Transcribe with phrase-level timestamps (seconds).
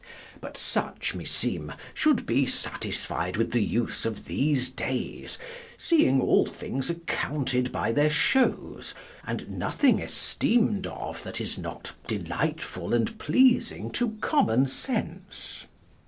[0.39, 5.37] But such, me seeme, should be satisfide with the use of these dayes,
[5.77, 8.95] seeing all things accounted by their showes,
[9.27, 15.67] and nothing esteemed of, that is not delightfull and pleasing to commune sence.